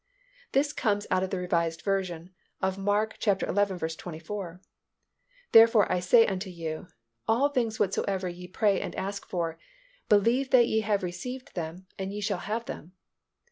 This 0.53 0.73
comes 0.73 1.05
out 1.11 1.21
in 1.21 1.29
the 1.29 1.37
Revised 1.37 1.83
Version 1.83 2.31
of 2.59 2.75
Mark 2.75 3.17
xi. 3.19 3.35
24, 3.35 4.61
"Therefore 5.51 5.91
I 5.91 5.99
say 5.99 6.25
unto 6.25 6.49
you, 6.49 6.87
All 7.27 7.49
things 7.49 7.79
whatsoever 7.79 8.27
ye 8.27 8.47
pray 8.47 8.81
and 8.81 8.95
ask 8.95 9.27
for, 9.27 9.59
believe 10.09 10.49
that 10.49 10.65
ye 10.65 10.79
have 10.79 11.03
received 11.03 11.53
them 11.53 11.85
and 11.99 12.11
ye 12.11 12.19
shall 12.19 12.39
have 12.39 12.65
them." 12.65 12.93